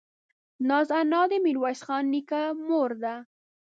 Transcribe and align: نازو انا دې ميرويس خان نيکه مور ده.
نازو 0.67 0.93
انا 1.01 1.21
دې 1.31 1.37
ميرويس 1.45 1.79
خان 1.87 2.03
نيکه 2.13 2.41
مور 2.67 2.89
ده. 3.03 3.15